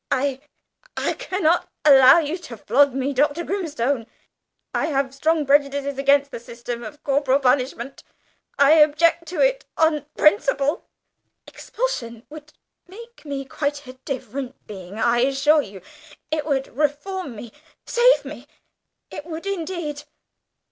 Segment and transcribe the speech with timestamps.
[0.09, 0.39] I
[0.97, 3.43] I cannot allow you to flog me, Dr.
[3.43, 4.07] Grimstone.
[4.73, 8.03] I have strong prejudices against the system of corporal punishment.
[8.57, 10.87] I object to it on principle.
[11.45, 12.51] Expulsion would
[12.87, 15.83] make me quite a different being, I assure you;
[16.31, 17.51] it would reform me
[17.85, 18.47] save me
[19.11, 20.01] it would indeed."